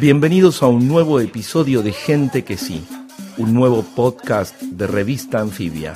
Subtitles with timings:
[0.00, 2.84] Bienvenidos a un nuevo episodio de Gente que sí,
[3.36, 5.94] un nuevo podcast de revista Anfibia.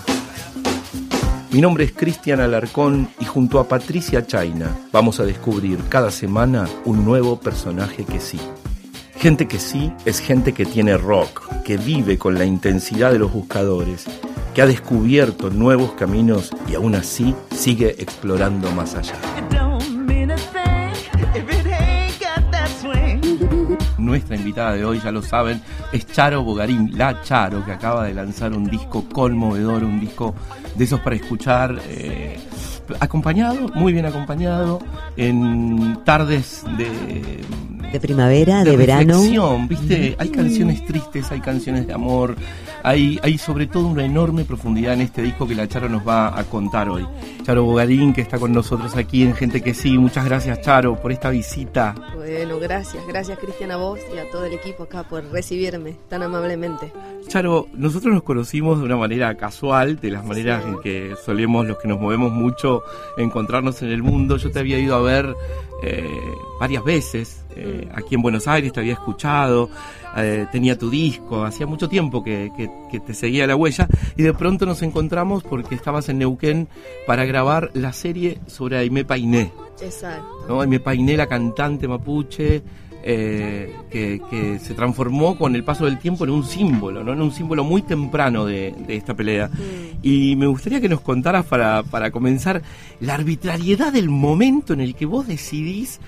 [1.51, 6.69] Mi nombre es Cristian Alarcón y junto a Patricia Chaina vamos a descubrir cada semana
[6.85, 8.39] un nuevo personaje que sí.
[9.17, 13.33] Gente que sí es gente que tiene rock, que vive con la intensidad de los
[13.33, 14.05] buscadores,
[14.55, 19.36] que ha descubierto nuevos caminos y aún así sigue explorando más allá.
[24.07, 25.61] Nuestra invitada de hoy, ya lo saben,
[25.93, 30.33] es Charo Bogarín, la Charo, que acaba de lanzar un disco conmovedor, un disco
[30.77, 31.77] de esos para escuchar.
[31.89, 32.39] Eh,
[33.01, 34.79] acompañado, muy bien acompañado,
[35.17, 37.41] en tardes de...
[37.97, 39.23] De primavera, de, verano.
[39.67, 40.17] ¿viste?
[40.19, 42.37] Hay canciones tristes, hay canciones de amor,
[42.83, 46.39] hay, hay sobre todo una enorme profundidad en este disco que la Charo nos va
[46.39, 47.07] a contar hoy.
[47.43, 49.97] Charo Bogarín, que está con nosotros aquí en Gente que sí.
[49.97, 51.95] Muchas gracias, Charo, por esta visita.
[52.15, 56.23] Bueno, gracias, gracias Cristian a vos y a todo el equipo acá por recibirme tan
[56.23, 56.93] amablemente.
[57.29, 61.79] Charo, nosotros nos conocimos de una manera casual, de las maneras en que solemos los
[61.79, 62.83] que nos movemos mucho
[63.17, 64.37] encontrarnos en el mundo.
[64.37, 65.35] Yo te había ido a ver
[65.83, 67.99] eh, varias veces eh, mm.
[67.99, 69.69] aquí en Buenos Aires, te había escuchado,
[70.17, 72.51] eh, tenía tu disco, hacía mucho tiempo que,
[73.07, 76.69] te seguía la huella y de pronto nos encontramos porque estabas en Neuquén
[77.07, 79.53] para grabar la serie sobre Aimé Painé.
[79.83, 80.27] Exacto.
[80.49, 80.61] ¿no?
[80.63, 82.63] Aimé Painé, la cantante mapuche.
[83.07, 87.13] Que, se transformó con el paso del tiempo en un símbolo, ¿no?
[87.13, 89.51] en un símbolo muy temprano de, esta pelea.
[90.03, 92.63] Y me gustaría que nos contaras para, para comenzar
[93.01, 96.01] la arbitrariedad del momento en el que vos decidís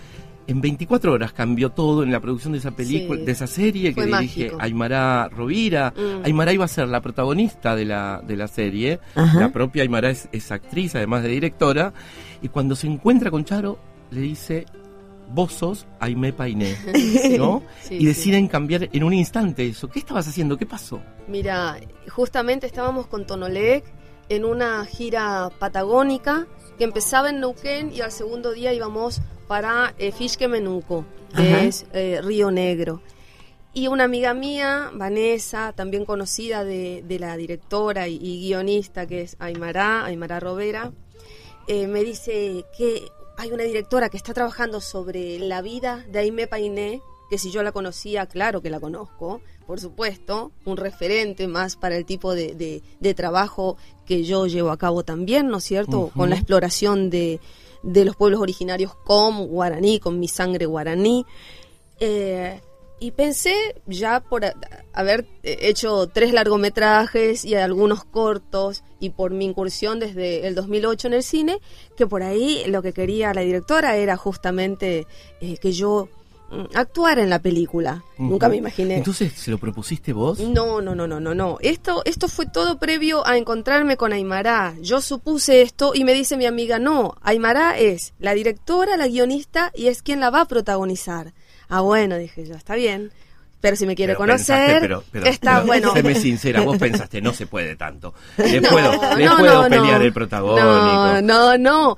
[0.48, 4.06] en 24 horas cambió todo en la producción de esa película, de esa serie que
[4.06, 5.92] dirige Aymara Rovira.
[5.94, 6.24] Mm.
[6.24, 8.98] Aymara iba a ser la protagonista de la, de la serie.
[9.14, 11.92] La propia Aymara es, actriz, además de directora.
[12.40, 13.78] Y cuando se encuentra con Charo,
[14.10, 14.64] le dice,
[15.30, 16.76] vos sos Aimé Painé,
[17.38, 17.62] ¿no?
[17.90, 19.88] y deciden cambiar en un instante eso.
[19.88, 20.56] ¿Qué estabas haciendo?
[20.56, 21.00] ¿Qué pasó?
[21.26, 23.84] Mira, justamente estábamos con Tonolec
[24.28, 30.12] en una gira patagónica que empezaba en Neuquén y al segundo día íbamos para eh,
[30.48, 31.04] Menuco,
[31.34, 33.02] que es eh, Río Negro.
[33.74, 40.04] Y una amiga mía, Vanessa, también conocida de, la directora y, guionista que es Aymara,
[40.04, 40.92] Aymara Robera,
[41.66, 43.08] eh, me dice que
[43.38, 47.00] hay una directora que está trabajando sobre la vida de Aimé Painé,
[47.30, 51.96] que si yo la conocía, claro que la conozco, por supuesto, un referente más para
[51.96, 52.82] el tipo de,
[53.16, 56.10] trabajo que yo llevo a cabo también, ¿no es cierto?
[56.16, 57.38] Con la exploración de,
[57.84, 61.24] de los pueblos originarios con guaraní, con mi sangre guaraní.
[62.00, 62.60] Eh,
[62.98, 64.42] y pensé, ya por
[64.92, 71.14] haber hecho tres largometrajes y algunos cortos, y por mi incursión desde el 2008 en
[71.14, 71.60] el cine,
[71.96, 75.06] que por ahí lo que quería la directora era justamente
[75.40, 76.08] eh, que yo
[76.50, 78.02] Mm, actuar en la película.
[78.16, 78.96] Nunca me imaginé.
[78.96, 80.40] Entonces, ¿se lo propusiste vos?
[80.40, 81.58] No, no, no, no, no, no.
[81.60, 84.74] Esto, esto fue todo previo a encontrarme con Aymara.
[84.80, 89.72] Yo supuse esto y me dice mi amiga, no, Aymara es la directora, la guionista
[89.74, 91.34] y es quien la va a protagonizar.
[91.68, 93.12] Ah, bueno, dije yo, está bien
[93.60, 94.90] pero si me quiere conocer,
[95.24, 95.92] está bueno.
[95.92, 98.14] Séme sincera, vos pensaste, no se puede tanto.
[98.36, 100.66] Le puedo, le puedo pelear el protagónico.
[100.66, 101.96] No, no, no.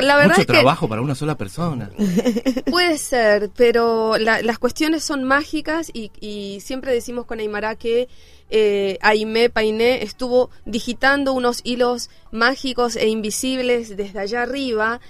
[0.00, 1.90] La verdad Mucho es trabajo para una sola persona.
[2.70, 8.08] Puede ser, pero las cuestiones son mágicas y, y siempre decimos con Aymara que
[8.50, 15.00] eh, Aimé Painé estuvo digitando unos hilos mágicos e invisibles desde allá arriba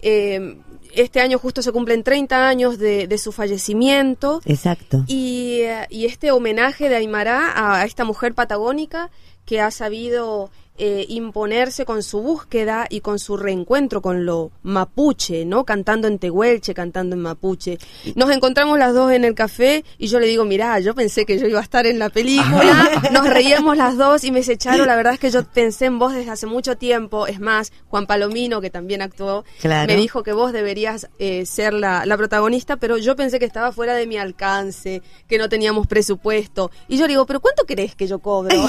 [0.00, 0.58] eh,
[0.94, 4.40] este año justo se cumplen 30 años de, su fallecimiento.
[4.44, 5.04] Exacto.
[5.06, 9.10] Y, eh, y, este homenaje de Aymara a, esta mujer patagónica
[9.48, 10.50] que ha sabido
[10.80, 15.64] eh, imponerse con su búsqueda y con su reencuentro con lo mapuche, ¿no?
[15.64, 17.78] Cantando en tehuelche, cantando en mapuche.
[18.14, 21.36] Nos encontramos las dos en el café y yo le digo, mirá, yo pensé que
[21.36, 22.90] yo iba a estar en la película.
[23.12, 25.98] Nos reíamos las dos y me dice, Charo, la verdad es que yo pensé en
[25.98, 27.26] vos desde hace mucho tiempo.
[27.26, 32.06] Es más, Juan Palomino, que también actuó, me dijo que vos deberías eh, ser la,
[32.06, 36.70] la protagonista, pero yo pensé que estaba fuera de mi alcance, que no teníamos presupuesto.
[36.86, 38.54] Y yo le digo, pero ¿cuánto querés que yo cobro?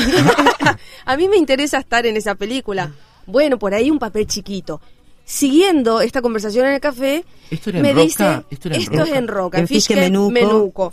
[1.06, 2.92] a mí me interesa estar en esa película.
[3.25, 4.81] Bueno, por ahí un papel chiquito.
[5.30, 7.24] Siguiendo esta conversación en el café,
[7.71, 10.92] me dice, esto, es en Roca, en Menuco.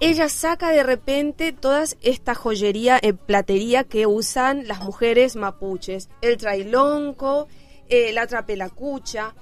[0.00, 6.38] Ella saca de repente toda esta joyería en platería que usan las mujeres mapuches, el
[6.38, 7.46] trailonco,
[7.90, 9.34] eh, la trapelacucha,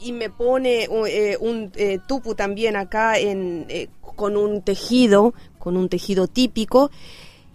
[0.00, 3.66] y me pone eh, un eh, tupu también acá en,
[4.00, 6.90] con un tejido, con un tejido típico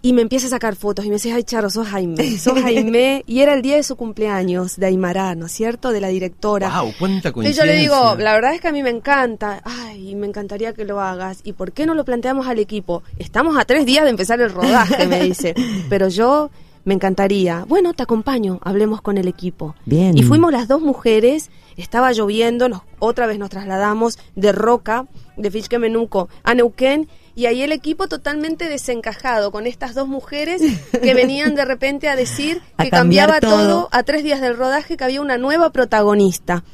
[0.02, 3.22] y me empieza a sacar fotos y me dice, ay Charo, sos Jaime, sos Jaime,
[3.26, 5.90] y era el día de su cumpleaños de Aymara, ¿no es cierto?
[5.90, 6.80] De la directora.
[6.80, 10.14] Wow, cuánta Y yo le digo, la verdad es que a mí me encanta, ay,
[10.14, 13.02] me encantaría que lo hagas, ¿y por qué no lo planteamos al equipo?
[13.18, 15.54] Estamos a tres días de empezar el rodaje, me dice,
[15.88, 16.50] pero yo
[16.84, 17.64] me encantaría.
[17.68, 19.74] Bueno, te acompaño, hablemos con el equipo.
[19.84, 20.16] Bien.
[20.16, 25.06] Y fuimos las dos mujeres, estaba lloviendo, nos, otra vez nos trasladamos de Roca,
[25.36, 27.08] de Fischkemenuco, a Neuquén,
[27.40, 30.60] y ahí el equipo totalmente desencajado con estas dos mujeres
[30.92, 33.50] que venían de repente a decir A que cambiaba todo.
[33.56, 36.64] todo a tres días del rodaje, que había una nueva protagonista.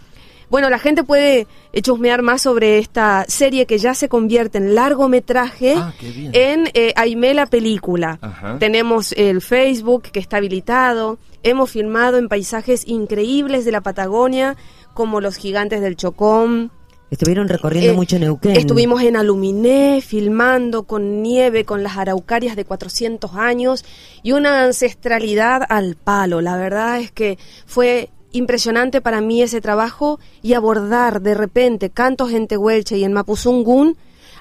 [0.50, 4.74] Bueno, la gente puede eh, chusmear más sobre esta serie que ya se convierte en
[4.74, 8.18] largometraje Ah, en eh, Aimé la película.
[8.20, 8.58] Ajá.
[8.58, 11.18] Tenemos el Facebook que está habilitado.
[11.44, 14.56] Hemos filmado en paisajes increíbles de la Patagonia,
[14.94, 16.72] como los gigantes del Chocón.
[17.10, 18.56] Estuvieron recorriendo Eh, mucho Neuquén.
[18.56, 23.84] Estuvimos en Aluminé filmando con nieve, con las araucarias de 400 años
[24.24, 26.40] y una ancestralidad al palo.
[26.40, 32.32] La verdad es que fue impresionante para mí ese trabajo y abordar de repente cantos
[32.32, 33.96] en Tehuelche y en Mapuzungún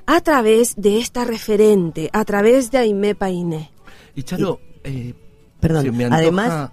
[0.08, 3.72] a través de esta referente, a través de Aimé Painé.
[4.16, 5.14] Y Charo, eh,
[5.60, 6.72] Perdón, se me antoja, además-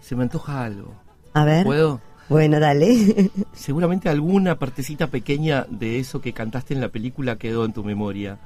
[0.00, 0.94] se me antoja algo.
[1.34, 1.64] A ver.
[1.64, 2.00] ¿Puedo?
[2.32, 3.30] Bueno, dale.
[3.52, 8.38] Seguramente alguna partecita pequeña de eso que cantaste en la película quedó en tu memoria.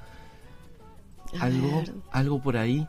[1.40, 1.82] ¿Algo?
[2.12, 2.86] ¿Algo por ahí?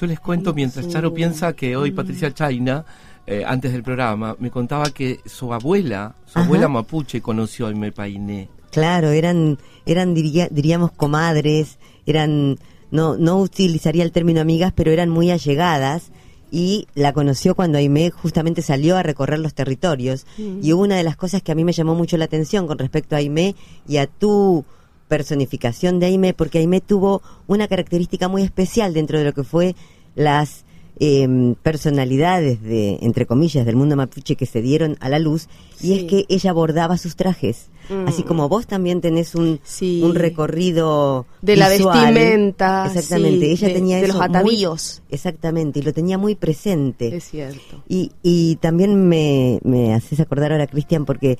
[0.00, 2.84] Yo les cuento mientras Charo piensa que hoy Patricia Chaina,
[3.26, 6.46] eh, antes del programa, me contaba que su abuela, su Ajá.
[6.46, 8.48] abuela mapuche, conoció a Aimé Painé.
[8.70, 12.58] Claro, eran, eran diría- diríamos comadres, eran,
[12.90, 16.10] no, no utilizaría el término amigas, pero eran muy allegadas
[16.50, 20.26] y la conoció cuando Aimé justamente salió a recorrer los territorios.
[20.38, 22.78] Y hubo una de las cosas que a mí me llamó mucho la atención con
[22.78, 23.56] respecto a Aimé
[23.88, 24.64] y a tu
[25.08, 29.74] personificación de Aimé, porque Aimé tuvo una característica muy especial dentro de lo que fue
[30.14, 30.65] las
[30.98, 35.48] em, personalidades de, entre comillas, del mundo mapuche que se dieron a la luz,
[35.80, 37.68] y es que ella bordaba sus trajes.
[37.88, 38.08] Mm.
[38.08, 40.00] Así como vos también tenés un, Sí.
[40.02, 45.02] un recorrido De la vestimenta, Exactamente, sí, ella de- tenía de eso los muy- atavíos.
[45.10, 47.14] exactamente, y lo tenía muy presente.
[47.16, 47.82] Es cierto.
[47.88, 51.38] Y, y también me, me haces acordar ahora, Cristian, porque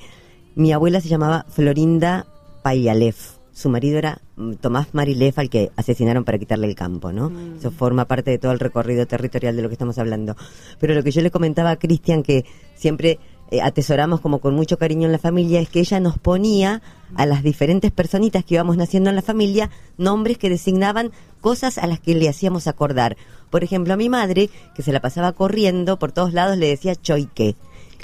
[0.55, 2.25] mi abuela se llamaba Florinda
[2.63, 3.36] Payalef.
[3.57, 7.31] Su marido era mm, Tomás Marilef, al que asesinaron para quitarle el campo, ¿no?
[7.57, 10.37] Eso forma parte de todo el recorrido territorial de lo que estamos hablando.
[10.79, 12.45] Pero lo que yo le comentaba a Cristian, que
[12.75, 13.17] siempre
[13.49, 16.83] eh, atesoramos como con mucho cariño en la familia, es que ella nos ponía
[17.15, 21.11] a las diferentes personitas que íbamos naciendo en la familia nombres que designaban
[21.41, 23.17] cosas a las que le hacíamos acordar.
[23.49, 26.93] Por ejemplo, a mi madre, que se la pasaba corriendo por todos lados, le decía
[26.93, 27.55] choique.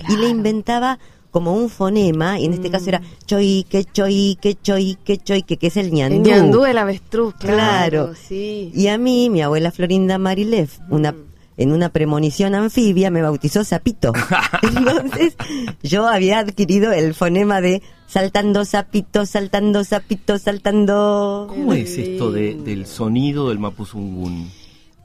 [0.10, 0.98] Y le inventaba
[1.34, 5.88] como un fonema, y en este caso era choique, choique, choique, choique, que es el
[5.88, 6.30] El ñandú.
[6.30, 7.58] ñandú, el avestruz, claro.
[7.58, 8.14] Claro.
[8.16, 8.72] Sí.
[8.74, 11.14] Y a mí, mi abuela Florinda Marilef, una
[11.58, 14.12] en una premonición anfibia me bautizó Sapito.
[14.64, 15.36] Entonces,
[15.84, 21.46] yo había adquirido el fonema de saltando sapito, saltando sapito, saltando.
[21.50, 24.50] ¿Cómo es esto de- del sonido del mapuzungún?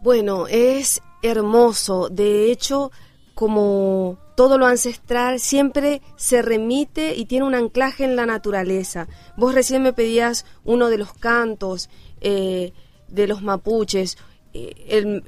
[0.03, 2.09] Bueno, es hermoso.
[2.11, 2.93] De hecho,
[3.35, 9.09] como todo lo ancestral, siempre se remite y tiene un anclaje en la naturaleza.
[9.37, 11.91] Vos recién me pedías uno de los cantos
[12.21, 12.73] eh,
[13.09, 14.17] de los mapuches.
[14.55, 15.25] Eh, el,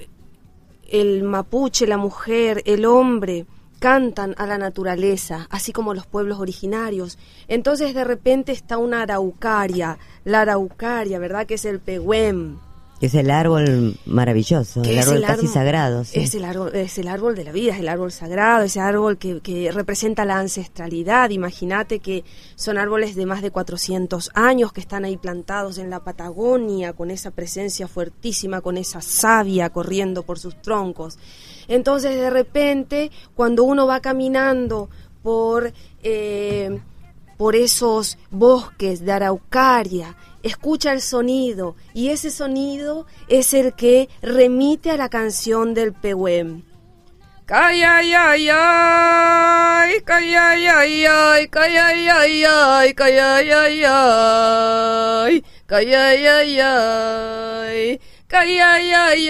[0.88, 3.46] el mapuche, la mujer, el hombre
[3.80, 7.18] cantan a la naturaleza, así como los pueblos originarios.
[7.48, 11.46] Entonces de repente está una araucaria, la araucaria, ¿verdad?
[11.46, 12.58] Que es el pehuem.
[13.00, 16.04] Es el árbol maravilloso, el árbol casi árbol- sagrado.
[16.04, 16.20] sí.
[16.20, 19.16] Es el árbol, es el árbol de la vida, es el árbol sagrado, ese árbol
[19.16, 21.30] que, que representa la ancestralidad.
[21.30, 22.24] Imagínate que
[22.56, 27.10] son árboles de más de 400 años que están ahí plantados en la Patagonia, con
[27.10, 31.18] esa presencia fuertísima, con esa savia corriendo por sus troncos.
[31.68, 34.90] Entonces, de repente, cuando uno va caminando
[35.22, 36.80] por eh,
[37.38, 44.90] por esos bosques de araucaria, escucha el sonido y ese sonido es el que remite
[44.90, 46.62] a la canción del pehuem.
[58.30, 59.26] Cayayayay,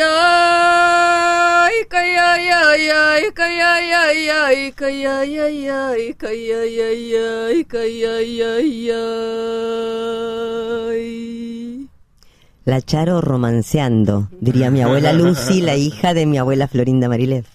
[1.88, 9.00] cayayayay, cayayayay, cayayayay, cayayayay, cayayayay.
[12.66, 17.47] La Charo romanceando, diría mi abuela Lucy, la hija de mi abuela Florinda Marilef.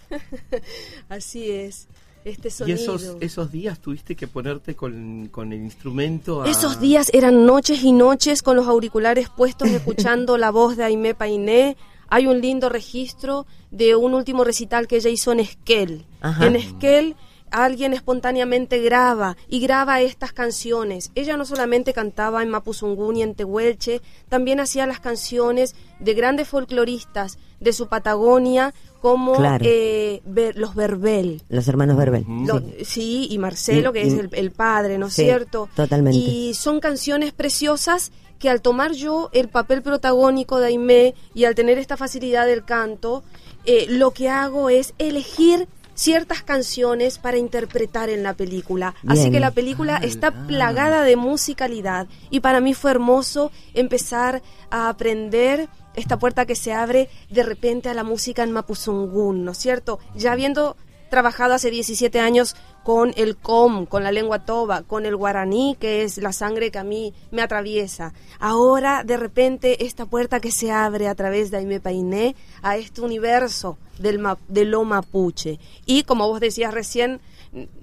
[1.10, 1.88] Así es,
[2.26, 6.50] este ¿Y esos, esos días tuviste que ponerte con, con el instrumento a...
[6.50, 11.14] Esos días eran noches y noches con los auriculares puestos escuchando la voz de Aimé
[11.14, 11.78] Painé
[12.08, 16.06] hay un lindo registro de un último recital que ella hizo en Esquel.
[16.22, 16.46] Ajá.
[16.46, 17.16] En Esquel
[17.52, 21.12] alguien espontáneamente graba y graba estas canciones.
[21.16, 26.48] Ella no solamente cantaba en Mapuzungún y en Tehuelche, también hacía las canciones de grandes
[26.50, 29.64] folcloristas de su Patagonia como Claro.
[29.68, 30.22] eh,
[30.56, 31.42] los Verbel.
[31.50, 32.26] Los hermanos Verbel.
[32.46, 33.28] Lo- sí.
[33.30, 35.70] y Marcelo, que es el, el padre, ¿no es Sí, cierto?
[35.76, 36.18] totalmente.
[36.18, 41.56] Y son canciones preciosas que al tomar yo el papel protagónico de Aimé y al
[41.56, 43.24] tener esta facilidad del canto,
[43.66, 48.94] eh, lo que hago es elegir ciertas canciones para interpretar en la película.
[49.08, 54.90] Así que la película está plagada de musicalidad y para mí fue hermoso empezar a
[54.90, 59.58] aprender esta puerta que se abre de repente a la música en Mapuzungún, ¿no es
[59.58, 60.00] cierto?
[60.16, 60.76] Ya habiendo
[61.10, 66.04] trabajado hace 17 años con el com, con la lengua toba, con el guaraní, que
[66.04, 68.14] es la sangre que a mí me atraviesa.
[68.40, 73.02] Ahora, de repente, esta puerta que se abre a través de Aime Painé a este
[73.02, 75.60] universo del de lo mapuche.
[75.86, 77.22] Y como vos decías recién,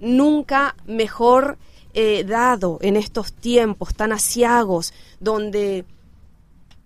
[0.01, 1.59] nunca mejor
[1.95, 5.85] eh, dado en estos tiempos tan asiagos, donde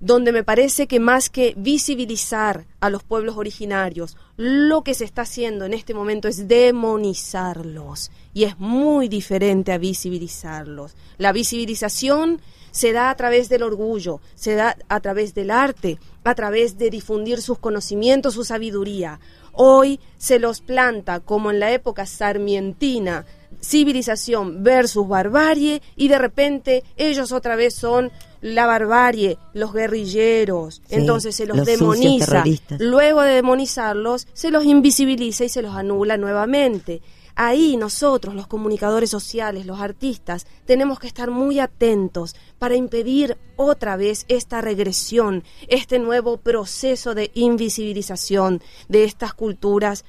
[0.00, 5.22] donde me parece que más que visibilizar a los pueblos originarios, lo que se está
[5.22, 8.10] haciendo en este momento es demonizarlos.
[8.34, 10.94] Y es muy diferente a visibilizarlos.
[11.16, 16.34] La visibilización se da a través del orgullo, se da a través del arte, a
[16.34, 19.18] través de difundir sus conocimientos, su sabiduría.
[19.52, 23.24] Hoy se los planta como en la época sarmientina,
[23.62, 30.94] civilización versus barbarie y de repente ellos otra vez son la barbarie, los guerrilleros, Sí,
[30.96, 32.44] entonces se los, los demoniza.
[32.78, 37.02] Luego de demonizarlos, se los invisibiliza y se los anula nuevamente.
[37.38, 43.96] Ahí nosotros, los comunicadores sociales, los artistas, tenemos que estar muy atentos para impedir otra
[43.96, 50.06] vez esta regresión, este nuevo proceso de invisibilización de estas culturas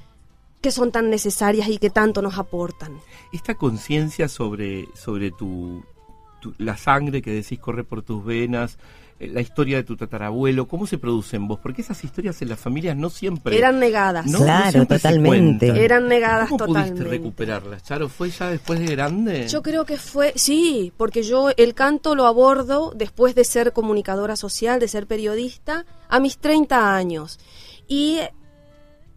[0.61, 2.99] que son tan necesarias y que tanto nos aportan.
[3.33, 5.83] Esta conciencia sobre, sobre tu,
[6.39, 8.77] tu- la sangre que decís corre por tus venas,
[9.19, 11.57] eh, la historia de tu tatarabuelo, ¿cómo se produce en vos?
[11.61, 13.57] Porque esas historias en las familias no siempre...
[13.57, 14.27] Eran negadas.
[14.27, 15.83] no- Claro, totalmente.
[15.83, 17.09] Eran negadas ¿Cómo pudiste totalmente.
[17.17, 18.09] recuperarlas, Charo?
[18.09, 19.47] ¿Fue ya después de grande?
[19.47, 24.35] Yo creo que fue, sí, porque yo el canto lo abordo después de ser comunicadora
[24.35, 27.39] social, de ser periodista, a mis 30 años.
[27.87, 28.19] Y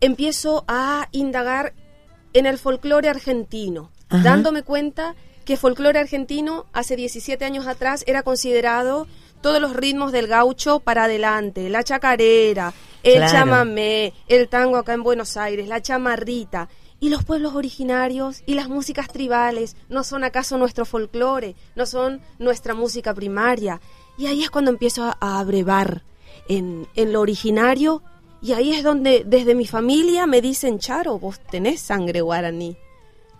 [0.00, 1.74] empiezo a indagar
[2.32, 4.22] en el folclore argentino, Ajá.
[4.22, 5.14] dándome cuenta
[5.50, 9.08] que folclore argentino hace 17 años atrás era considerado
[9.40, 13.32] todos los ritmos del gaucho para adelante, la chacarera, el Claro.
[13.32, 16.68] chamamé, el tango acá en Buenos Aires, la chamarrita.
[17.00, 21.56] ¿Y los pueblos originarios y las músicas tribales no son acaso nuestro folclore?
[21.74, 23.80] ¿No son nuestra música primaria?
[24.18, 26.04] Y ahí es cuando empiezo a, abrevar
[26.48, 28.04] en, en lo originario
[28.40, 32.76] y ahí es donde desde mi familia me dicen, Charo, vos tenés sangre guaraní.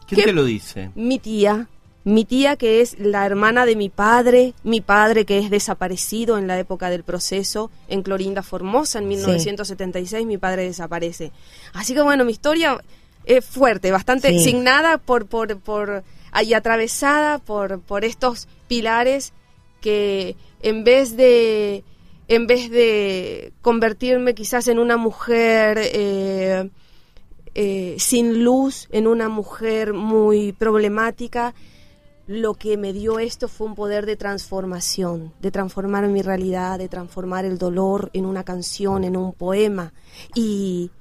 [0.09, 0.26] ¿Quién ¿Qué?
[0.26, 0.90] te lo dice?
[0.97, 1.69] Mi tía,
[2.11, 6.47] mi tía que es la hermana de mi padre, mi padre que es desaparecido en
[6.47, 11.31] la época del proceso en Clorinda Formosa en 1976, mi padre desaparece.
[11.73, 12.81] Así que bueno, mi historia
[13.25, 14.40] es fuerte, bastante Sí.
[14.40, 16.02] signada por, por, por,
[16.43, 19.33] y atravesada por, por estos pilares
[19.81, 21.85] que en vez de
[22.29, 26.71] en vez de convertirme quizás en una mujer eh,
[27.55, 31.55] eh, sin luz, en una mujer muy problemática,
[32.31, 36.89] lo que me dio esto fue un poder de transformación, de transformar mi realidad, de
[36.89, 39.93] transformar el dolor en una canción, en un poema
[40.37, 40.93] y,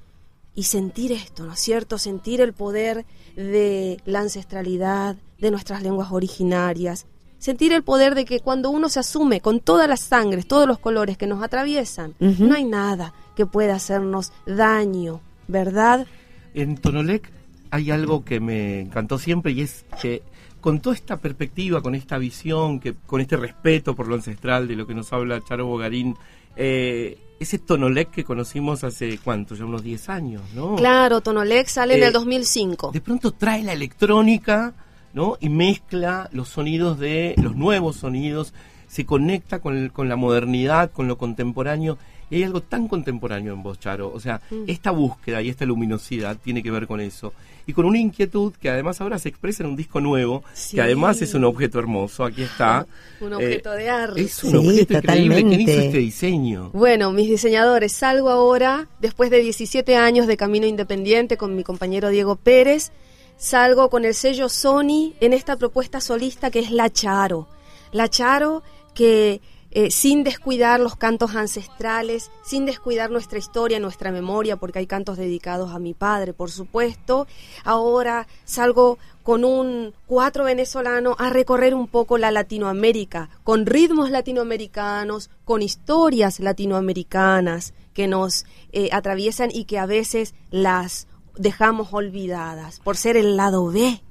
[0.56, 1.98] y sentir esto, ¿no es cierto?
[1.98, 3.06] Sentir el poder
[3.36, 7.06] de la ancestralidad, de nuestras lenguas originarias,
[7.38, 10.80] sentir el poder de que cuando uno se asume con todas las sangres, todos los
[10.80, 16.08] colores que nos atraviesan, no hay nada que pueda hacernos daño, ¿verdad?
[16.54, 17.30] En Tonolec
[17.70, 20.24] hay algo que me encantó siempre y es que
[20.60, 24.76] con toda esta perspectiva, con esta visión, que con este respeto por lo ancestral de
[24.76, 26.16] lo que nos habla Charo Bogarín,
[26.56, 30.76] eh, ese Tonolec que conocimos hace cuánto, ya unos 10 años, ¿no?
[30.76, 32.90] Claro, Tonolec sale en Eh, el 2005.
[32.92, 34.74] De pronto trae la electrónica,
[35.14, 35.38] ¿no?
[35.40, 38.52] Y mezcla los sonidos de los nuevos sonidos,
[38.86, 41.96] se conecta con, el- con la modernidad, con lo contemporáneo.
[42.30, 44.12] Y hay algo tan contemporáneo en vos, Charo.
[44.14, 44.64] O sea, Mm.
[44.68, 47.32] esta búsqueda y esta luminosidad tiene que ver con eso.
[47.66, 50.76] Y con una inquietud que además ahora se expresa en un disco nuevo, Sí.
[50.76, 52.24] que además es un objeto hermoso.
[52.24, 52.86] Aquí está.
[53.20, 54.20] Un Eh, objeto de arte.
[54.22, 55.34] Es un Sí, objeto increíble.
[55.44, 56.70] ¿Quién hizo este diseño?
[56.72, 62.08] Bueno, mis diseñadores, salgo ahora, después de 17 años de camino independiente con mi compañero
[62.08, 62.92] Diego Pérez,
[63.36, 67.46] salgo con el sello Sony en esta propuesta solista que es La Charo.
[67.92, 68.62] La Charo
[68.94, 69.40] que,
[69.72, 75.16] eh, sin descuidar los cantos ancestrales, sin descuidar nuestra historia, nuestra memoria, porque hay cantos
[75.16, 77.26] dedicados a mi padre, por supuesto.
[77.64, 85.30] Ahora salgo con un cuatro venezolano a recorrer un poco la Latinoamérica, con ritmos latinoamericanos,
[85.44, 92.96] con historias latinoamericanas que nos eh, atraviesan y que a veces las dejamos olvidadas por
[92.96, 94.02] ser el lado B,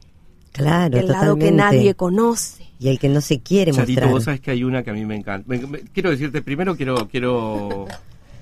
[0.52, 2.66] Claro, el lado que nadie conoce.
[2.80, 4.10] Y el que no se quiere Charito, mostrar.
[4.14, 5.46] vos sabés que hay una que a mí me encanta.
[5.50, 7.86] Me- me- quiero decirte, primero quiero, quiero,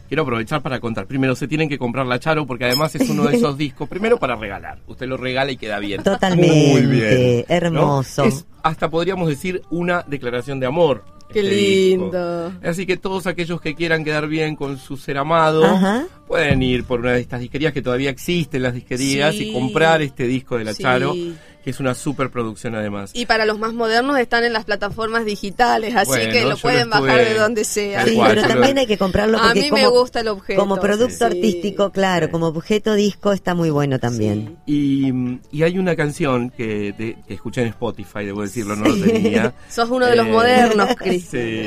[0.08, 1.08] quiero aprovechar para contar.
[1.08, 4.18] Primero, se tienen que comprar la Charo porque además es uno de esos discos, primero
[4.20, 4.78] para regalar.
[4.88, 6.04] Usted lo regala y queda bien.
[6.04, 7.46] Totalmente, Muy bien.
[7.50, 7.56] ¿no?
[7.56, 8.26] hermoso.
[8.26, 11.04] Es hasta podríamos decir una declaración de amor.
[11.34, 12.04] Qué este disco.
[12.06, 12.54] lindo.
[12.64, 16.06] Así que todos aquellos que quieran quedar bien con su ser amado Ajá.
[16.28, 19.50] Pueden ir por una de estas disquerías que todavía existen, las disquerías, Sí.
[19.50, 20.84] y comprar este disco de la Sí.
[20.84, 21.16] Charo,
[21.64, 23.12] que es una superproducción además.
[23.14, 26.58] Y para los más modernos están en las plataformas digitales, así Bueno, que lo lo
[26.58, 28.06] pueden estuve- bajar de donde sea.
[28.06, 30.62] Sí, cual, pero lo- también hay que comprarlo A mí como, me gusta el objeto.
[30.62, 31.24] como producto Sí.
[31.26, 34.56] artístico, claro, como objeto disco está muy bueno también.
[34.66, 35.12] Y,
[35.52, 39.54] y hay una canción que, de- que escuché en Spotify, debo decirlo, no lo tenía.
[39.70, 41.28] Sos uno de los Eh, modernos, Cris.
[41.32, 41.66] Sí,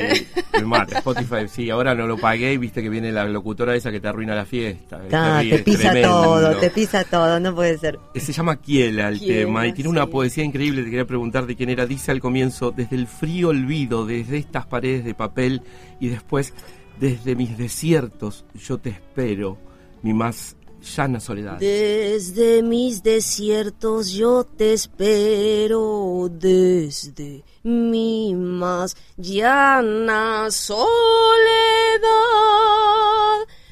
[0.55, 0.99] me mata.
[0.99, 4.09] Spotify, sí, ahora no lo pagué y viste que viene la locutora esa que te
[4.09, 5.01] arruina la fiesta.
[5.07, 6.23] es Ah, terrible, te pisa tremendo.
[6.23, 7.99] todo, te pisa todo, no puede ser.
[8.17, 10.11] Se llama Kiela el Kiela, tema y tiene una sí.
[10.11, 10.83] poesía increíble.
[10.83, 11.87] Te quería preguntar de quién era.
[11.87, 15.63] Dice al comienzo: Desde el frío olvido, desde estas paredes de papel
[16.01, 16.53] y después
[16.99, 19.57] desde mis desiertos, yo te espero,
[20.03, 20.57] mi más
[20.97, 21.59] llana soledad.
[21.59, 30.81] Desde mis desiertos yo te espero, desde mi más llana soledad.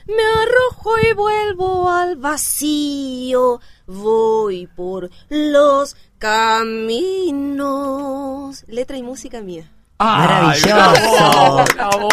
[0.09, 5.97] Me arrojo y vuelvo al vacío, voy por los
[7.39, 8.65] caminos.
[8.69, 9.71] Letra y música mía.
[9.99, 10.67] ¡Ay, Maravilloso.
[11.15, 12.09] bravo, bravo!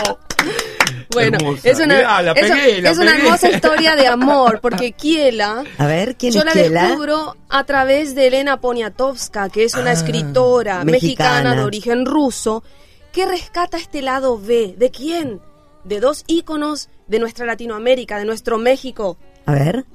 [1.14, 1.70] Bueno, Hermosa.
[1.70, 5.64] es una, Mirá, la es- pegué, la es una hermosa historia de amor, porque Kiela
[5.78, 6.84] A ver, ¿quién yo es la Kiela?
[6.88, 11.32] descubro a través de Elena Poniatowska, que es una Ah, escritora mexicana.
[11.52, 11.56] mexicana.
[11.56, 12.62] de origen ruso,
[13.14, 14.76] que rescata este lado B.
[14.78, 15.40] ¿De quién?
[15.86, 19.86] De dos íconos de nuestra Latinoamérica, de nuestro México, A ver,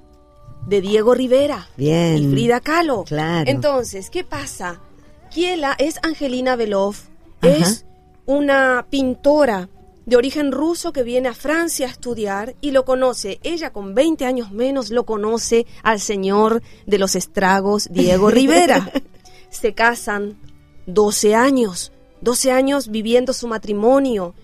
[0.66, 2.16] de Diego Rivera bien.
[2.18, 3.04] y Frida Kahlo.
[3.04, 3.50] Claro.
[3.50, 4.80] Entonces, ¿qué pasa?
[5.30, 6.94] Kiela es Angelina Belov,
[7.40, 7.50] Ajá.
[7.56, 7.84] es
[8.26, 9.68] una pintora
[10.06, 13.38] de origen ruso que viene a Francia a estudiar y lo conoce.
[13.42, 18.90] Ella con 20 años menos lo conoce al señor de los estragos, Diego Rivera.
[19.50, 20.36] Se casan
[20.86, 24.34] 12 años, 12 años viviendo su matrimonio.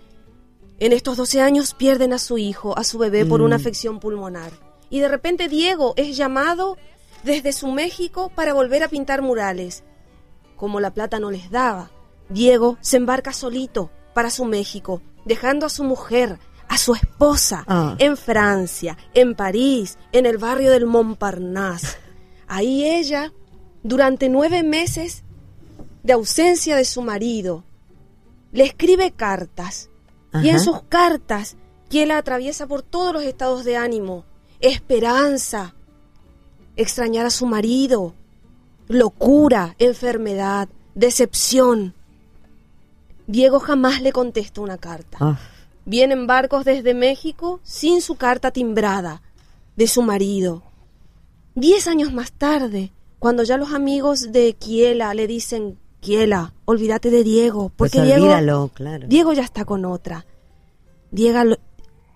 [0.79, 3.61] En estos 12 años pierden a su hijo, a su bebé, por una Mm.
[3.61, 4.53] afección pulmonar.
[4.91, 6.77] Y de repente Diego es llamado
[7.25, 9.85] desde su México para volver a pintar murales.
[10.57, 11.91] Como la plata no les daba,
[12.29, 17.95] Diego se embarca solito para su México, dejando a su mujer, a su esposa, Ah.
[17.99, 21.97] en Francia, en París, en el barrio del Montparnasse.
[22.49, 23.33] Ahí ella,
[23.83, 25.23] durante nueve meses
[26.03, 27.65] de ausencia de su marido,
[28.53, 29.91] le escribe cartas.
[30.43, 31.57] Y en sus cartas,
[31.89, 34.25] Kiela atraviesa por todos los estados de ánimo.
[34.61, 35.75] Esperanza,
[36.77, 38.15] extrañar a su marido,
[38.89, 41.95] locura, enfermedad, decepción.
[43.27, 45.19] Diego jamás le contesta una carta.
[45.21, 45.39] Ah,
[45.85, 49.23] Vienen barcos desde México sin su carta timbrada
[49.77, 50.63] de su marido.
[51.55, 57.25] Diez años más tarde, cuando ya los amigos de Kiela le dicen, Kiela, olvídate de
[57.25, 59.09] Diego, pues porque Diego, olvídalo, claro.
[59.09, 60.25] Diego ya está con otra.
[61.11, 61.57] Diego,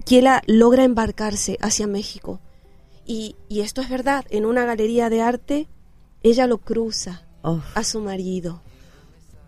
[0.04, 2.38] Kiela logra embarcarse hacia México.
[3.04, 5.66] Y, y esto es verdad, en una galería de arte,
[6.22, 8.62] ella lo cruza Oh, a su marido.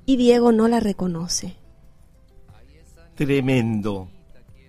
[0.07, 1.55] Y Diego no la reconoce.
[3.15, 4.09] Tremendo.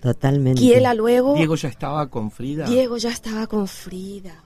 [0.03, 0.61] totalmente.
[0.61, 1.33] Kiela luego...
[1.33, 2.67] Diego ya estaba con Frida.
[2.67, 4.43] Diego ya estaba con Frida.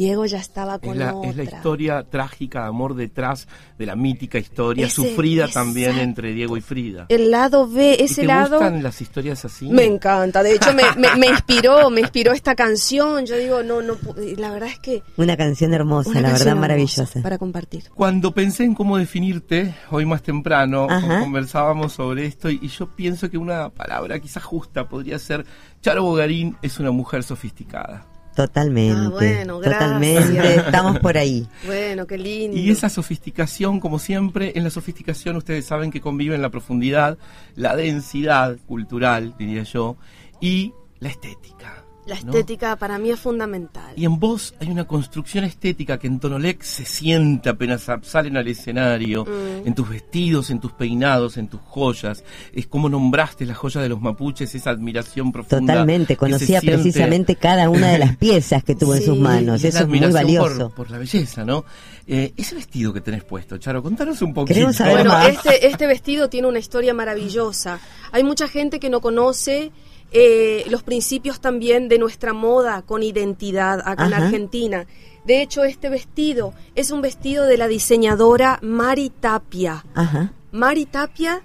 [0.00, 1.28] Diego ya estaba con es la, otra.
[1.30, 3.46] es la historia trágica de amor detrás
[3.78, 7.04] de la mítica historia Ese- sufrida también entre Diego y Frida.
[7.10, 9.68] El lado B, ¿Y ese te lado gustan las historias así?
[9.68, 10.42] me encanta.
[10.42, 13.26] De hecho, me, me- me inspiró, me inspiró esta canción.
[13.26, 16.46] Yo digo, no, no, pu- la verdad es que Una canción hermosa, una la canción
[16.48, 17.20] verdad maravillosa.
[17.22, 17.84] para compartir.
[17.94, 21.20] Cuando pensé en cómo definirte, hoy más temprano, Ajá.
[21.20, 25.44] conversábamos sobre esto y, y yo pienso que una palabra quizás justa podría ser,
[25.82, 28.06] Charo Bogarín es una mujer sofisticada.
[28.34, 29.06] Totalmente.
[29.06, 30.56] Ah, bueno, totalmente.
[30.56, 31.46] Estamos por ahí.
[31.66, 32.56] Bueno, qué lindo.
[32.56, 37.18] Y esa sofisticación, como siempre, en la sofisticación ustedes saben que conviven la profundidad,
[37.54, 39.96] la densidad cultural, diría yo,
[40.40, 41.84] y la estética.
[42.06, 43.92] La estética para mí es fundamental.
[43.94, 48.48] Y en vos hay una construcción estética que en Tonolec se siente apenas salen al
[48.48, 49.66] escenario, Mm.
[49.68, 52.24] en tus vestidos, en tus peinados, en tus joyas.
[52.52, 55.74] Es como nombraste la joya de los mapuches, esa admiración profunda.
[55.74, 56.78] Totalmente, conocía siente.
[56.78, 59.62] precisamente cada una de las piezas que tuvo en sus manos.
[59.62, 60.58] Y Eso es muy admiración valioso.
[60.70, 61.64] Por, por la belleza, ¿no?
[62.08, 64.54] Eh, ese vestido que tenés puesto, Charo, contanos un poquito.
[64.54, 65.28] Queremos saber Bueno, más.
[65.28, 67.78] este, este vestido tiene una historia maravillosa.
[68.10, 69.70] Hay mucha gente que no conoce
[70.12, 74.14] eh, los principios también de nuestra moda con identidad acá en.
[74.14, 74.86] Argentina.
[75.24, 79.84] De hecho, este vestido es un vestido de la diseñadora Mari Tapia.
[79.94, 80.32] Ajá.
[80.50, 81.42] Mari Tapia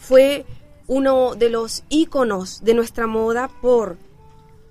[0.00, 0.44] fue
[0.86, 3.96] uno de los íconos de nuestra moda por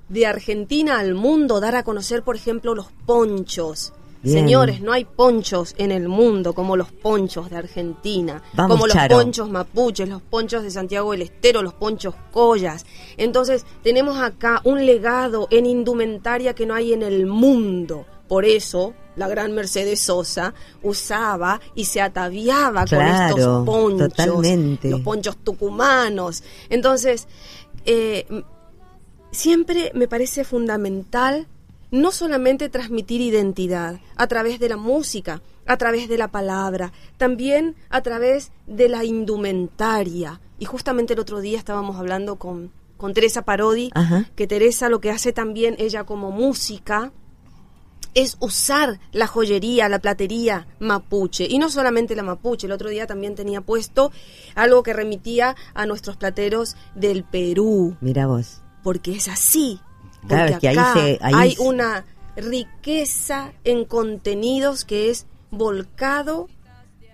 [0.10, 3.94] de Argentina al mundo dar a conocer, por ejemplo, los ponchos.
[4.24, 4.40] Bien.
[4.40, 8.96] Señores, no hay ponchos en el mundo como los ponchos de Argentina, Vamos, como los
[8.96, 9.18] Charo.
[9.18, 12.86] ponchos mapuches, los ponchos de Santiago del Estero, los ponchos collas.
[13.18, 18.06] Entonces, tenemos acá un legado en indumentaria que no hay en el mundo.
[18.30, 24.90] Por eso, la gran Mercedes Sosa usaba y se ataviaba con estos ponchos, totalmente.
[24.90, 26.44] los ponchos tucumanos.
[26.70, 27.28] Entonces,
[27.86, 28.26] eh,
[29.32, 31.48] siempre me parece fundamental
[31.94, 37.76] no solamente transmitir identidad a través de la música, a través de la palabra, también
[37.90, 40.42] a través de la indumentaria.
[40.58, 44.26] Y justamente el otro día estábamos hablando con, con Teresa Parodi, Ajá.
[44.36, 47.12] que Teresa lo que hace también ella como música
[48.16, 51.46] es usar la joyería, la platería mapuche.
[51.48, 54.12] Y no solamente la mapuche, el otro día también tenía puesto
[54.56, 58.62] algo que remitía a nuestros plateros del Perú Mira vos.
[58.82, 59.80] porque es así.
[60.28, 62.06] Claro, Porque es que ahí acá se- ahí hay se- una
[62.36, 66.48] riqueza en contenidos que es volcado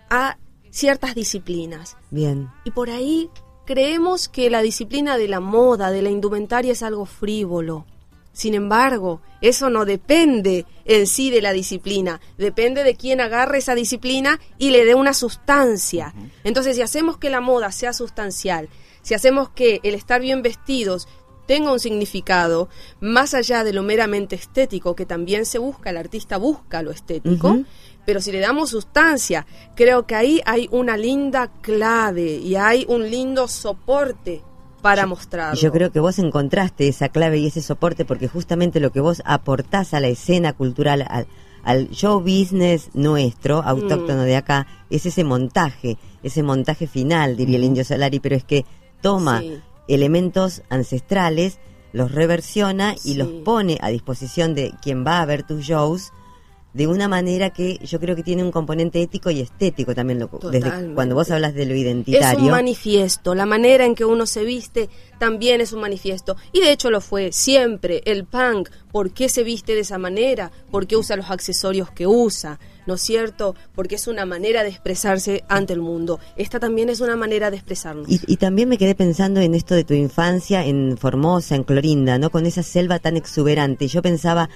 [0.09, 0.37] a
[0.71, 1.97] ciertas disciplinas.
[2.11, 2.49] Bien.
[2.63, 3.29] Y por ahí
[3.65, 7.85] creemos que la disciplina de la moda, de la indumentaria es algo frívolo.
[8.31, 13.75] Sin embargo, eso no depende en sí de la disciplina, depende de quien agarre esa
[13.75, 16.13] disciplina y le dé una sustancia.
[16.43, 18.69] Entonces, si hacemos que la moda sea sustancial,
[19.01, 21.07] si hacemos que el estar bien vestidos
[21.49, 26.37] tenga un significado más allá de lo meramente estético, que también se busca, el artista
[26.37, 27.57] busca lo estético,
[28.05, 33.09] pero si le damos sustancia, creo que ahí hay una linda clave y hay un
[33.09, 34.43] lindo soporte
[34.83, 35.57] para mostrarlo.
[35.57, 38.99] Y yo creo que vos encontraste esa clave y ese soporte porque justamente lo que
[38.99, 41.25] vos aportás a la escena cultural, al,
[41.63, 47.63] al show business nuestro, autóctono de acá, es ese montaje, ese montaje final, diría el
[47.63, 48.67] indio Solari, pero es que
[49.01, 49.59] toma Sí.
[49.89, 51.59] Elementos ancestrales,
[51.91, 53.13] los reversiona y Sí.
[53.15, 56.11] los pone a disposición de quien va a ver tus shows
[56.73, 60.19] de una manera que yo creo que tiene un componente ético y estético también.
[60.19, 62.45] Lo, desde cuando vos hablas de lo Es identitario.
[62.45, 66.37] un manifiesto, la manera en que uno se viste también es un manifiesto.
[66.51, 70.51] Y de hecho lo fue siempre, el punk, ¿por qué se viste de esa manera?
[70.69, 72.59] ¿Por qué usa los accesorios que usa?
[72.85, 73.55] ¿No es cierto?
[73.75, 76.19] Porque es una manera de expresarse ante el mundo.
[76.37, 78.07] Esta también es una manera de expresarnos.
[78.09, 82.17] Y, y también me quedé pensando en esto de tu infancia en Formosa, en Clorinda,
[82.17, 82.29] ¿no?
[82.31, 83.87] Con esa selva tan exuberante.
[83.87, 84.49] Yo pensaba,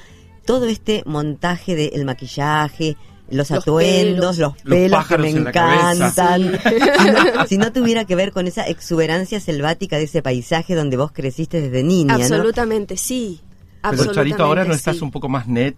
[0.46, 2.98] todo este montaje del maquillaje,
[3.30, 4.38] los, Los atuendos, pelos.
[4.38, 6.60] los Los pelos que me en encantan.
[7.00, 10.98] Si, no, si no tuviera que ver con esa exuberancia selvática de ese paisaje donde
[10.98, 12.24] vos creciste desde niña, ¿no?
[12.24, 13.40] Absolutamente sí.
[13.42, 15.76] Pero Absolutamente Charito, ahora no estás un poco más net.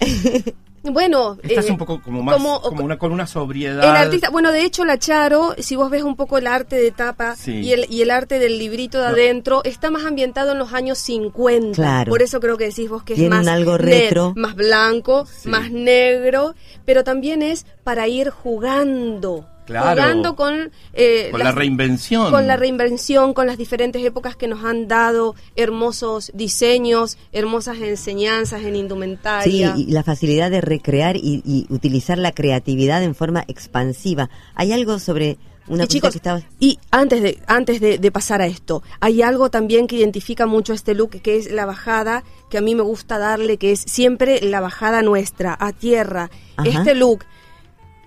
[0.82, 3.82] Bueno, Estás eh, un poco como más, como- como, una, con una sobriedad.
[3.84, 6.90] El artista, bueno, de hecho la Charo, si vos ves un poco el arte de
[6.90, 7.60] tapa Sí.
[7.60, 9.10] y, el, y el arte del librito de No.
[9.10, 11.74] adentro, está más ambientado en los años 50.
[11.74, 12.10] Claro.
[12.10, 14.32] Por eso creo que decís vos que es Tienen más algo net, retro.
[14.36, 15.48] más blanco, Sí.
[15.48, 19.46] más negro, pero también es para ir jugando.
[19.68, 20.00] Claro.
[20.00, 22.30] Jugando con, eh, Con la reinvención.
[22.32, 28.62] con la reinvención, con las diferentes épocas que nos han dado hermosos diseños, hermosas enseñanzas
[28.62, 29.74] en Sí, indumentaria.
[29.76, 34.30] y la facilidad de recrear y, y utilizar la creatividad en forma expansiva.
[34.54, 35.36] Hay algo sobre
[35.68, 36.44] una y chicos, que estabas...
[36.58, 40.72] y antes de antes de, de pasar a esto, hay algo también que identifica mucho
[40.72, 44.40] este look, que es la bajada, que a mí me gusta darle, que es siempre
[44.40, 46.30] la bajada nuestra, a tierra.
[46.56, 46.68] Ajá.
[46.70, 47.24] Este look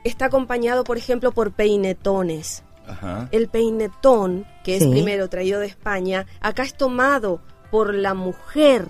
[0.04, 2.64] está acompañado, por ejemplo, por peinetones.
[2.88, 3.30] Ajá.
[3.32, 8.88] El peinetón, que es primero traído de España, acá es tomado por la mujer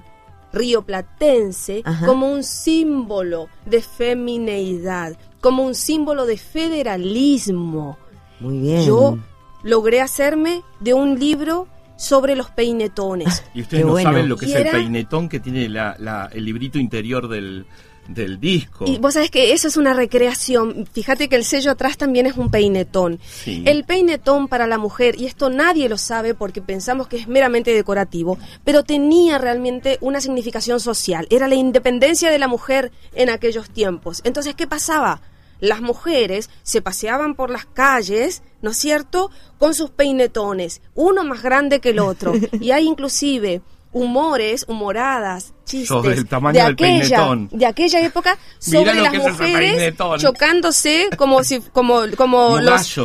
[0.53, 2.05] rioplatense Ajá.
[2.05, 7.97] como un símbolo de femineidad, como un símbolo de federalismo.
[8.39, 8.85] Muy bien.
[8.85, 9.17] Yo
[9.63, 13.43] logré hacerme de un libro sobre los peinetones.
[13.53, 14.09] Y ustedes Qué no bueno.
[14.09, 17.65] saben lo que Y es el peinetón que tiene la, la- el librito interior del,
[18.13, 18.85] del disco.
[18.87, 20.87] Y vos sabés que eso es una recreación.
[20.91, 23.19] Fíjate que el sello atrás también es un peinetón.
[23.23, 23.63] Sí.
[23.65, 27.73] El peinetón para la mujer, y esto nadie lo sabe porque pensamos que es meramente
[27.73, 31.27] decorativo, pero tenía realmente una significación social.
[31.29, 34.21] Era la independencia de la mujer en aquellos tiempos.
[34.23, 35.21] Entonces, ¿qué pasaba?
[35.61, 41.43] Las mujeres se paseaban por las calles, ¿no es cierto?, con sus peinetones, uno más
[41.43, 42.33] grande que el otro.
[42.59, 43.61] Y hay inclusive
[43.93, 47.49] humores, humoradas, chistes Sobre el tamaño de del aquella, peinetón.
[47.51, 52.95] de aquella época sobre las mujeres chocándose como si como como los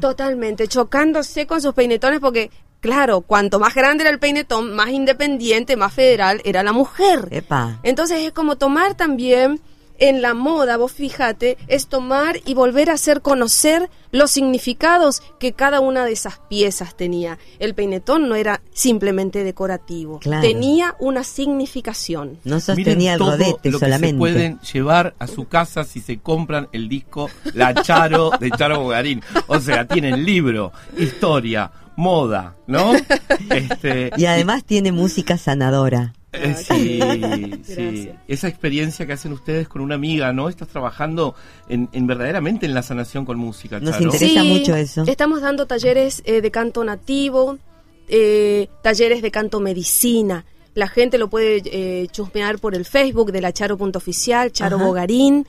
[0.00, 5.76] totalmente chocándose con sus peinetones porque claro, cuanto más grande era el peinetón, más independiente,
[5.76, 7.28] más federal era la mujer.
[7.30, 7.78] Epa.
[7.84, 9.60] Entonces es como tomar también
[10.08, 15.52] en la moda, vos fíjate, es tomar y volver a hacer conocer los significados que
[15.52, 17.38] cada una de esas piezas tenía.
[17.60, 20.42] El peinetón no era simplemente decorativo, Claro.
[20.42, 22.38] tenía una significación.
[22.44, 24.12] No Miren sostenía el todo rodete lo que solamente.
[24.14, 28.80] se pueden llevar a su casa si se compran el disco La Charo de Charo
[28.80, 29.22] Bogarín.
[29.46, 32.92] O sea, tienen libro, historia, moda, ¿no?
[33.50, 36.12] Este, Y además tiene música sanadora.
[36.32, 37.00] Eh, sí,
[37.74, 38.10] sí.
[38.26, 40.48] Esa experiencia que hacen ustedes con una amiga, ¿no?
[40.48, 41.34] Estás trabajando
[41.68, 44.04] en, en verdaderamente en la sanación con música, Nos Charo.
[44.12, 45.04] interesa mucho eso.
[45.06, 47.58] Estamos dando talleres eh, de canto nativo,
[48.08, 50.44] eh, talleres de canto medicina.
[50.74, 54.86] La gente lo puede eh, chusmear por el Facebook de la Charo.oficial, Charo Ajá.
[54.86, 55.46] Bogarín.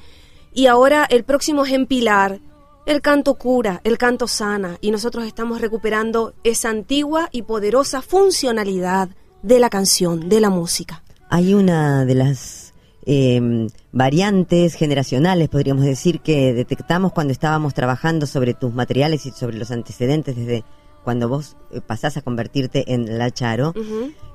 [0.53, 2.39] Y ahora el próximo es en Pilar.
[2.85, 4.77] El canto cura, el canto sana.
[4.81, 9.07] Y nosotros estamos recuperando esa antigua y poderosa funcionalidad
[9.43, 11.03] de la canción, de la música.
[11.29, 12.73] Hay una de las
[13.05, 19.57] eh, variantes generacionales, podríamos decir, que detectamos cuando estábamos trabajando sobre tus materiales y sobre
[19.57, 20.63] los antecedentes desde
[21.03, 23.73] cuando vos eh, pasás a convertirte en la Charo,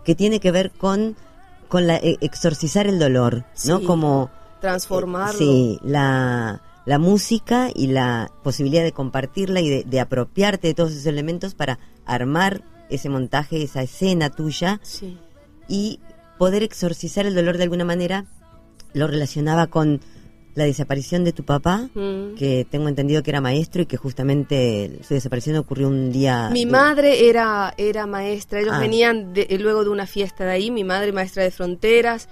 [0.04, 1.16] que tiene que ver con,
[1.66, 3.82] con la, eh, exorcizar el dolor, ¿no?
[3.82, 5.38] Como Transformarlo.
[5.38, 10.92] Sí, la, la música y la posibilidad de compartirla y de, de apropiarte de todos
[10.92, 15.18] esos elementos para armar ese montaje, esa escena tuya Sí.
[15.68, 16.00] y
[16.38, 18.24] poder exorcizar el dolor de alguna manera.
[18.94, 20.00] Lo relacionaba con
[20.54, 22.34] la desaparición de tu papá, Mm.
[22.36, 26.48] que tengo entendido que era maestro y que justamente su desaparición ocurrió un día...
[26.50, 28.80] Mi de- madre era, era maestra, ellos Ah.
[28.80, 32.28] venían de- luego de una fiesta de ahí, mi madre maestra de fronteras,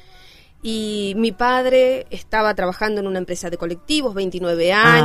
[0.62, 5.02] y mi padre estaba trabajando en una empresa de colectivos, 29 Ah.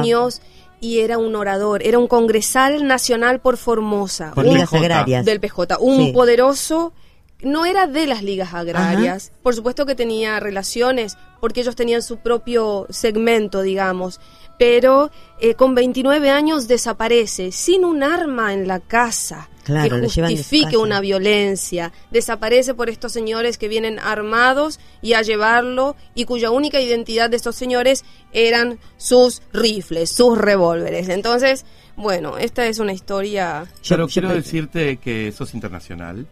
[0.82, 5.24] Y era un orador, era un congresal nacional por Formosa, Por un- ligas agrarias.
[5.24, 6.12] del PJ, un Sí.
[6.12, 6.92] poderoso,
[7.44, 12.18] no era de las ligas agrarias, por supuesto que tenía relaciones, porque ellos tenían su
[12.18, 14.20] propio segmento, digamos,
[14.60, 20.78] pero eh, con 29 años desaparece sin un arma en la casa Claro, que justifique
[20.78, 26.80] una violencia, desaparece por estos señores que vienen armados y a llevarlo y cuya única
[26.80, 31.10] identidad de estos señores eran sus rifles, sus revólveres.
[31.10, 36.26] Entonces, bueno, esta es una historia Pero quiero decirte que sos internacional.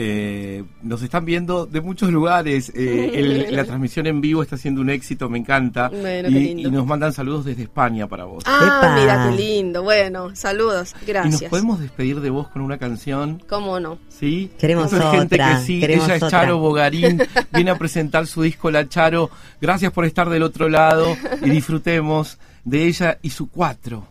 [0.00, 2.70] Eh, nos están viendo de muchos lugares.
[2.72, 3.10] eh,
[3.48, 5.88] el- la transmisión en vivo está siendo un éxito, me encanta.
[5.88, 6.68] Bueno, y, qué lindo.
[6.68, 8.44] y nos mandan saludos desde España para vos.
[8.46, 8.94] Ah, Epa.
[9.00, 9.82] mira qué lindo.
[9.82, 10.92] Bueno, saludos.
[10.92, 11.50] y nos Gracias.
[11.50, 13.42] podemos despedir de vos con una canción.
[13.48, 13.98] ¿Cómo no?
[14.08, 14.52] ¿Sí?
[14.56, 15.80] Queremos es gente otra, que sí.
[15.80, 16.42] queremos Ella es otra.
[16.42, 17.20] Charo Bogarín.
[17.52, 19.30] Viene a presentar su disco La Charo.
[19.60, 24.06] Gracias por estar del otro lado y disfrutemos de ella y su cuatro.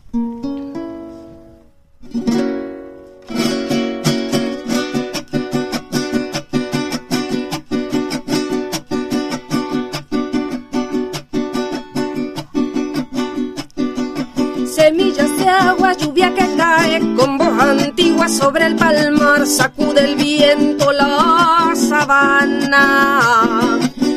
[15.47, 23.21] Agua, lluvia que cae con voz antigua sobre el palmar, sacude el viento la sabana.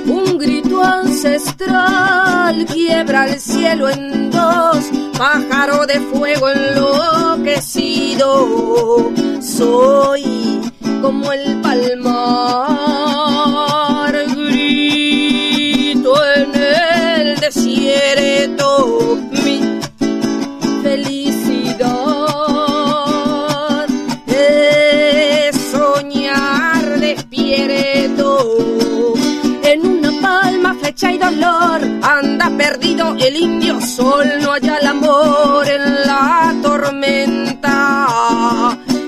[0.06, 9.10] Un grito ancestral quiebra el cielo en dos, pájaro de fuego enloquecido.
[9.40, 10.60] Soy
[11.00, 12.69] como el palmar,
[32.82, 38.06] el indio sol no haya el amor en la tormenta.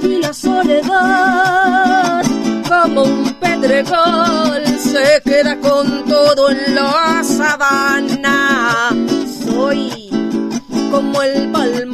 [0.02, 2.22] Y la soledad
[2.68, 8.90] como un pedregal se queda con todo en la sabana.
[9.44, 10.08] Soy
[10.90, 11.91] como el palmar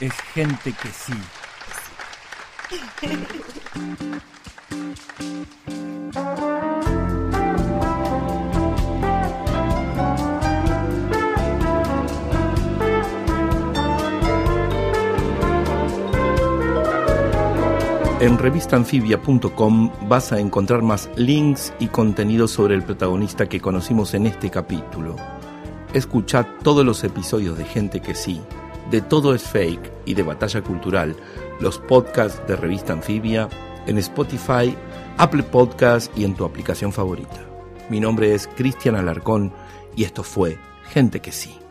[0.00, 1.12] Es gente que sí.
[18.20, 24.28] En revistanfibia.com vas a encontrar más links y contenido sobre el protagonista que conocimos en
[24.28, 25.16] este capítulo.
[25.92, 28.40] Escucha todos los episodios de Gente que sí,
[28.92, 31.16] de Todo es Fake y de Batalla Cultural,
[31.60, 33.48] los podcasts de Revista Anfibia,
[33.86, 34.76] en Spotify,
[35.16, 37.40] Apple Podcasts y en tu aplicación favorita.
[37.88, 39.52] Mi nombre es Cristian Alarcón
[39.96, 41.61] y esto fue Gente que sí.